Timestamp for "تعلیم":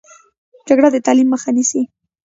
1.05-1.27